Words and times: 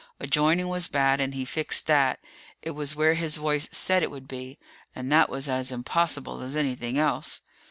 A 0.19 0.25
joining 0.25 0.67
was 0.67 0.87
bad 0.87 1.21
and 1.21 1.35
he 1.35 1.45
fixed 1.45 1.85
that. 1.85 2.19
It 2.63 2.71
was 2.71 2.95
where 2.95 3.13
his 3.13 3.37
voice 3.37 3.65
had 3.67 3.75
said 3.75 4.01
it 4.01 4.09
would 4.09 4.27
be. 4.27 4.57
And 4.95 5.11
that 5.11 5.29
was 5.29 5.47
as 5.47 5.71
impossible 5.71 6.41
as 6.41 6.55
anything 6.55 6.97
else. 6.97 7.41